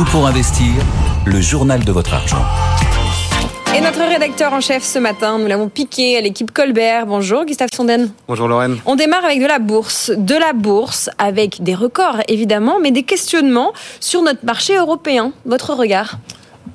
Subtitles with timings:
[0.00, 0.72] Tout pour investir,
[1.26, 2.42] le journal de votre argent.
[3.76, 7.04] Et notre rédacteur en chef ce matin, nous l'avons piqué à l'équipe Colbert.
[7.04, 8.10] Bonjour Gustave Sonden.
[8.26, 8.78] Bonjour Lorraine.
[8.86, 10.10] On démarre avec de la bourse.
[10.16, 15.34] De la bourse, avec des records évidemment, mais des questionnements sur notre marché européen.
[15.44, 16.16] Votre regard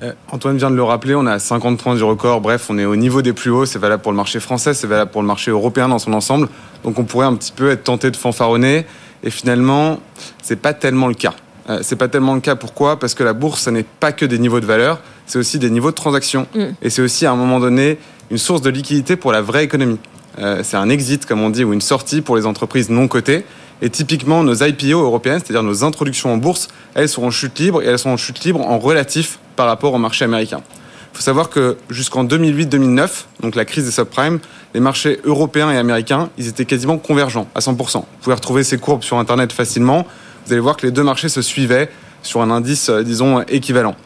[0.04, 2.40] euh, Antoine vient de le rappeler, on est à 50 points du record.
[2.40, 3.66] Bref, on est au niveau des plus hauts.
[3.66, 6.48] C'est valable pour le marché français, c'est valable pour le marché européen dans son ensemble.
[6.84, 8.86] Donc on pourrait un petit peu être tenté de fanfaronner.
[9.24, 9.98] Et finalement,
[10.44, 11.34] c'est pas tellement le cas.
[11.68, 12.54] Euh, c'est pas tellement le cas.
[12.54, 12.98] Pourquoi?
[12.98, 15.70] Parce que la bourse, ce n'est pas que des niveaux de valeur, c'est aussi des
[15.70, 16.46] niveaux de transaction.
[16.54, 16.64] Mm.
[16.82, 17.98] Et c'est aussi à un moment donné
[18.30, 19.98] une source de liquidité pour la vraie économie.
[20.38, 23.44] Euh, c'est un exit, comme on dit, ou une sortie pour les entreprises non cotées.
[23.82, 27.82] Et typiquement, nos IPO européennes, c'est-à-dire nos introductions en bourse, elles seront en chute libre
[27.82, 30.62] et elles sont en chute libre en relatif par rapport au marché américain.
[31.12, 34.38] Il faut savoir que jusqu'en 2008-2009, donc la crise des subprimes,
[34.74, 37.94] les marchés européens et américains, ils étaient quasiment convergents à 100%.
[37.94, 40.06] Vous pouvez retrouver ces courbes sur Internet facilement
[40.46, 41.90] vous allez voir que les deux marchés se suivaient
[42.22, 43.96] sur un indice, euh, disons, équivalent.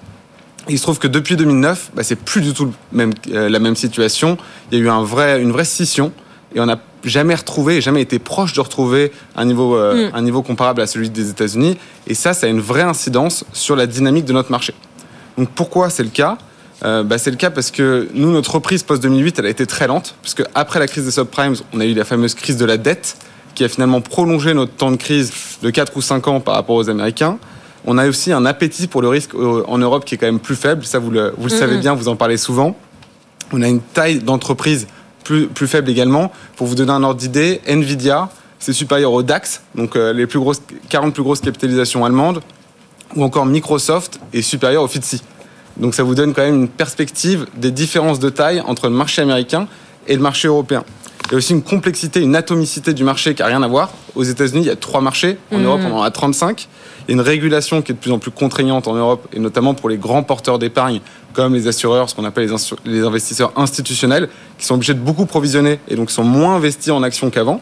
[0.68, 3.76] il se trouve que depuis 2009, bah, c'est plus du tout même, euh, la même
[3.76, 4.38] situation.
[4.70, 6.12] Il y a eu un vrai, une vraie scission
[6.54, 10.14] et on n'a jamais retrouvé, jamais été proche de retrouver un niveau, euh, mm.
[10.14, 11.76] un niveau comparable à celui des États-Unis.
[12.06, 14.74] Et ça, ça a une vraie incidence sur la dynamique de notre marché.
[15.36, 16.38] Donc pourquoi c'est le cas?
[16.82, 20.14] Bah, c'est le cas parce que nous, notre reprise post-2008, elle a été très lente,
[20.22, 23.18] puisque après la crise des subprimes, on a eu la fameuse crise de la dette,
[23.54, 26.76] qui a finalement prolongé notre temps de crise de 4 ou 5 ans par rapport
[26.76, 27.38] aux Américains.
[27.86, 30.40] On a aussi un appétit pour le risque euh, en Europe qui est quand même
[30.40, 30.84] plus faible.
[30.84, 32.76] Ça, vous le, vous le savez bien, vous en parlez souvent.
[33.52, 34.86] On a une taille d'entreprise
[35.24, 36.30] plus, plus faible également.
[36.56, 40.38] Pour vous donner un ordre d'idée, Nvidia, c'est supérieur au DAX, donc euh, les plus
[40.38, 42.42] grosses, 40 plus grosses capitalisations allemandes,
[43.16, 45.22] ou encore Microsoft est supérieur au FTSE.
[45.78, 49.22] Donc ça vous donne quand même une perspective des différences de taille entre le marché
[49.22, 49.66] américain
[50.06, 50.84] et le marché européen.
[51.30, 53.92] Il y a aussi une complexité, une atomicité du marché qui n'a rien à voir.
[54.16, 55.38] Aux États-Unis, il y a trois marchés.
[55.52, 55.64] En mmh.
[55.64, 56.66] Europe, on en a 35.
[57.06, 59.38] Il y a une régulation qui est de plus en plus contraignante en Europe, et
[59.38, 61.00] notamment pour les grands porteurs d'épargne,
[61.32, 62.50] comme les assureurs, ce qu'on appelle
[62.84, 67.04] les, investisseurs institutionnels, qui sont obligés de beaucoup provisionner et donc sont moins investis en
[67.04, 67.60] actions qu'avant.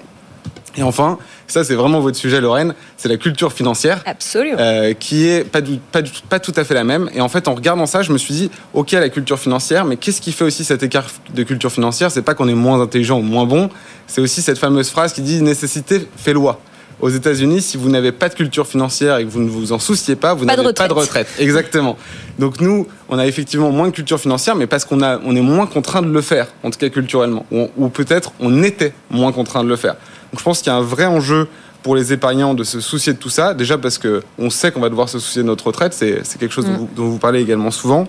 [0.78, 1.18] Et enfin,
[1.48, 4.02] ça c'est vraiment votre sujet Lorraine, c'est la culture financière.
[4.06, 4.58] Absolument.
[4.60, 7.10] Euh, qui est pas, pas, pas, tout à fait la même.
[7.14, 9.96] Et en fait, en regardant ça, je me suis dit, ok, la culture financière, mais
[9.96, 12.10] qu'est-ce qui fait aussi cet écart de culture financière?
[12.12, 13.70] C'est pas qu'on est moins intelligent ou moins bon,
[14.06, 16.60] c'est aussi cette fameuse phrase qui dit nécessité fait loi.
[17.00, 19.78] Aux États-Unis, si vous n'avez pas de culture financière et que vous ne vous en
[19.78, 21.28] souciez pas, vous n'avez pas de retraite.
[21.38, 21.96] Exactement.
[22.40, 25.40] Donc nous, on a effectivement moins de culture financière, mais parce qu'on a, on est
[25.40, 29.30] moins contraint de le faire, en tout cas culturellement, ou, ou peut-être on était moins
[29.30, 29.94] contraint de le faire.
[30.32, 31.48] Donc je pense qu'il y a un vrai enjeu
[31.82, 33.54] pour les épargnants de se soucier de tout ça.
[33.54, 36.66] Déjà parce qu'on sait qu'on va devoir se soucier de notre retraite, c'est quelque chose
[36.66, 36.88] mm.
[36.94, 38.06] dont, vous, parlez également souvent.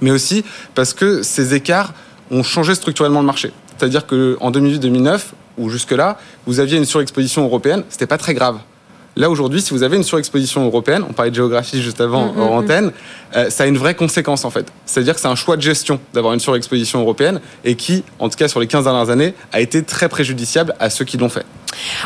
[0.00, 1.94] Mais aussi parce que ces écarts
[2.30, 3.52] ont changé structurellement le marché.
[3.76, 5.20] C'est-à-dire qu'en 2008-2009,
[5.58, 8.58] ou jusque-là, vous aviez une surexposition européenne, c'était pas très grave.
[9.18, 12.36] Là, aujourd'hui, si vous avez une surexposition européenne, on parlait de géographie juste avant mm,
[12.36, 12.92] mm, hors antenne,
[13.34, 14.66] euh, ça a une vraie conséquence en fait.
[14.84, 18.36] C'est-à-dire que c'est un choix de gestion d'avoir une surexposition européenne et qui, en tout
[18.36, 21.46] cas sur les 15 dernières années, a été très préjudiciable à ceux qui l'ont fait.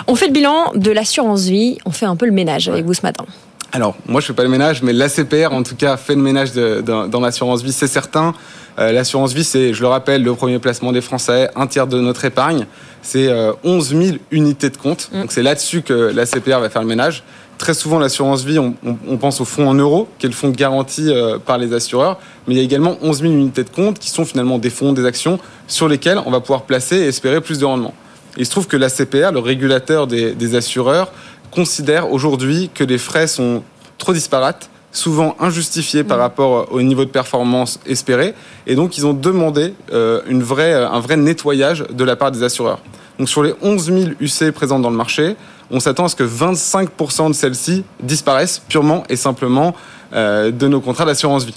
[0.07, 2.95] On fait le bilan de l'assurance vie, on fait un peu le ménage avec vous
[2.95, 3.27] ce matin.
[3.73, 6.53] Alors, moi, je fais pas le ménage, mais l'ACPR, en tout cas, fait le ménage
[6.53, 8.35] dans l'assurance vie, c'est certain.
[8.79, 12.01] Euh, l'assurance vie, c'est, je le rappelle, le premier placement des Français, un tiers de
[12.01, 12.67] notre épargne.
[13.03, 13.29] C'est
[13.63, 15.11] 11 euh, 000 unités de compte.
[15.13, 15.21] Mm.
[15.21, 17.23] Donc, c'est là-dessus que l'ACPR va faire le ménage.
[17.59, 21.09] Très souvent, l'assurance vie, on, pense au fonds en euros, qui est le fonds garanti
[21.09, 22.19] euh, par les assureurs.
[22.49, 24.93] Mais il y a également 11 000 unités de compte qui sont finalement des fonds,
[24.93, 25.39] des actions
[25.69, 27.95] sur lesquelles on va pouvoir placer et espérer plus de rendement.
[28.37, 31.13] Il se trouve que l'ACPR, le régulateur des assureurs,
[31.51, 33.63] considère aujourd'hui que les frais sont
[33.99, 36.21] trop disparates, souvent injustifiés par mm.
[36.21, 38.35] rapport au niveau de performance espéré,
[38.67, 42.33] et donc ils ont demandé euh, une vraie, euh, un vrai nettoyage de la part
[42.33, 42.81] des assureurs.
[43.19, 45.37] Donc sur les 11 000 UC présentes dans le marché,
[45.71, 49.75] on s'attend à ce que 25% de celles-ci disparaissent purement et simplement
[50.15, 51.55] euh, de nos contrats d'assurance vie.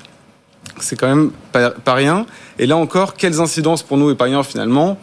[0.79, 2.25] C'est quand même pas, pas, rien.
[2.59, 4.97] Et là encore, quelles incidences pour nous épargnants finalement?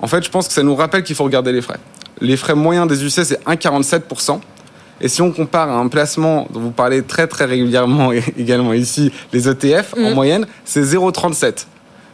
[0.00, 1.78] En fait, je pense que ça nous rappelle qu'il faut regarder les frais.
[2.22, 4.38] Les frais moyens des UC, c'est 1,47%.
[5.00, 9.10] Et si on compare à un placement dont vous parlez très très régulièrement également ici,
[9.32, 10.14] les ETF, en mm.
[10.14, 11.66] moyenne, c'est 0,37.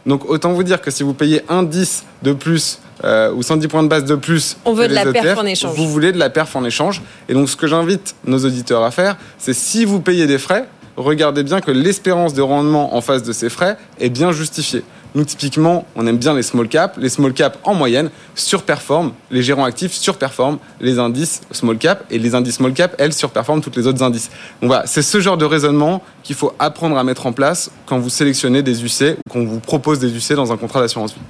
[0.07, 3.67] Donc autant vous dire que si vous payez un 10 de plus euh, ou 110
[3.67, 5.75] points de base de plus, on veut de la perf e en échange.
[5.75, 7.03] Vous voulez de la perf en échange.
[7.27, 10.67] Et donc ce que j'invite nos auditeurs à faire, c'est si vous payez des frais,
[10.97, 14.83] regardez bien que l'espérance de rendement en face de ces frais est bien justifiée.
[15.15, 16.97] Nous, typiquement, on aime bien les small caps.
[16.97, 22.19] Les small caps, en moyenne, surperforment, les gérants actifs surperforment les indices small cap et
[22.19, 24.29] les indices small cap, elles, surperforment toutes les autres indices.
[24.61, 27.97] Donc voilà, c'est ce genre de raisonnement qu'il faut apprendre à mettre en place quand
[27.97, 31.21] vous sélectionnez des UC ou qu'on vous propose des UC dans un contrat d'assurance vie.